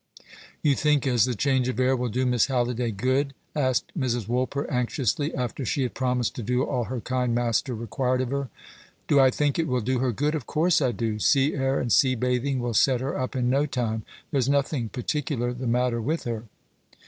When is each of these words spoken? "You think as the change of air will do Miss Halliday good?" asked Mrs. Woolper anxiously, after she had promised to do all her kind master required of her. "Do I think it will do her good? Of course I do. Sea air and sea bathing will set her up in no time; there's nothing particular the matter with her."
"You 0.63 0.73
think 0.73 1.05
as 1.05 1.25
the 1.25 1.35
change 1.35 1.67
of 1.67 1.79
air 1.79 1.95
will 1.95 2.09
do 2.09 2.25
Miss 2.25 2.47
Halliday 2.47 2.89
good?" 2.89 3.35
asked 3.55 3.91
Mrs. 3.95 4.27
Woolper 4.27 4.65
anxiously, 4.67 5.31
after 5.35 5.63
she 5.63 5.83
had 5.83 5.93
promised 5.93 6.33
to 6.37 6.41
do 6.41 6.63
all 6.63 6.85
her 6.85 7.01
kind 7.01 7.35
master 7.35 7.75
required 7.75 8.21
of 8.21 8.31
her. 8.31 8.49
"Do 9.07 9.19
I 9.19 9.29
think 9.29 9.59
it 9.59 9.67
will 9.67 9.79
do 9.79 9.99
her 9.99 10.11
good? 10.11 10.33
Of 10.33 10.47
course 10.47 10.81
I 10.81 10.91
do. 10.91 11.19
Sea 11.19 11.53
air 11.53 11.79
and 11.79 11.93
sea 11.93 12.15
bathing 12.15 12.57
will 12.57 12.73
set 12.73 12.99
her 12.99 13.15
up 13.15 13.35
in 13.35 13.47
no 13.51 13.67
time; 13.67 14.01
there's 14.31 14.49
nothing 14.49 14.89
particular 14.89 15.53
the 15.53 15.67
matter 15.67 16.01
with 16.01 16.23
her." 16.23 16.45